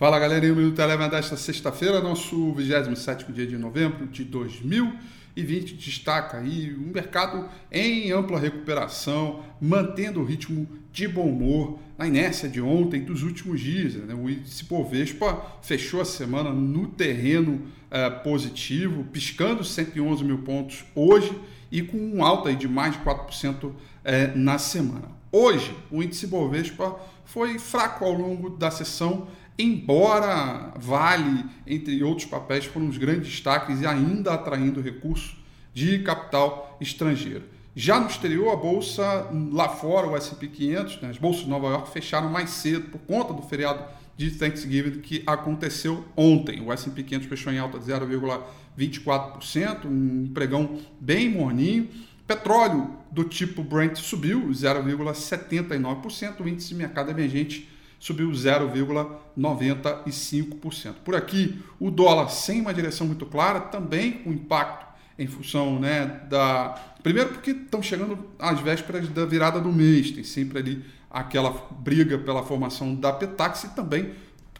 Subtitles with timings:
[0.00, 5.74] Fala galerinha, o Minuto Eleva desta sexta-feira, nosso 27 dia de novembro de 2020.
[5.74, 12.48] Destaca aí um mercado em ampla recuperação, mantendo o ritmo de bom humor na inércia
[12.48, 13.92] de ontem, dos últimos dias.
[13.96, 14.14] Né?
[14.14, 17.60] O índice Bovespa fechou a semana no terreno
[17.90, 21.38] uh, positivo, piscando 111 mil pontos hoje
[21.70, 25.20] e com um alta de mais de 4% uh, eh, na semana.
[25.30, 29.28] Hoje, o índice Bovespa foi fraco ao longo da sessão,
[29.60, 35.36] embora Vale, entre outros papéis, foram os grandes destaques e ainda atraindo recursos
[35.72, 37.44] de capital estrangeiro.
[37.74, 41.68] Já no exterior, a bolsa lá fora, o S&P 500, né, as bolsas de Nova
[41.68, 43.84] York fecharam mais cedo por conta do feriado
[44.16, 46.60] de Thanksgiving que aconteceu ontem.
[46.60, 51.88] O S&P 500 fechou em alta de 0,24%, um pregão bem morninho.
[52.26, 57.68] Petróleo do tipo Brent subiu 0,79%, o índice de mercado emergente
[58.00, 60.94] subiu 0,95%.
[61.04, 66.22] Por aqui, o dólar sem uma direção muito clara, também com impacto em função né,
[66.28, 66.70] da.
[67.02, 72.16] Primeiro, porque estão chegando às vésperas da virada do mês, tem sempre ali aquela briga
[72.18, 74.12] pela formação da Petax e também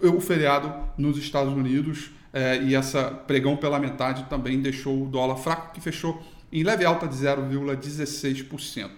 [0.03, 5.37] o feriado nos Estados Unidos eh, e essa pregão pela metade também deixou o dólar
[5.37, 8.91] fraco, que fechou em leve alta de 0,16%.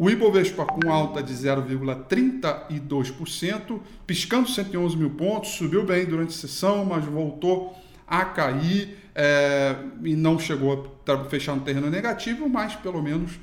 [0.00, 6.86] O Ibovespa com alta de 0,32%, piscando 111 mil pontos, subiu bem durante a sessão,
[6.86, 7.76] mas voltou
[8.06, 13.38] a cair é, e não chegou a fechar no terreno negativo, mas pelo menos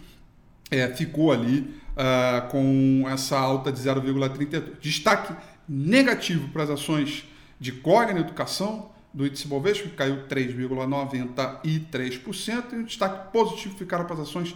[0.71, 4.79] é, ficou ali é, com essa alta de 0,32.
[4.81, 5.35] Destaque
[5.69, 7.23] negativo para as ações
[7.59, 14.15] de Cogna Educação, do índice Bovespa, que caiu 3,93%, e o destaque positivo ficaram para
[14.15, 14.55] as ações